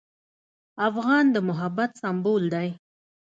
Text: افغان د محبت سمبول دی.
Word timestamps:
افغان 0.87 1.25
د 1.31 1.37
محبت 1.47 1.91
سمبول 2.01 2.43
دی. 2.53 2.69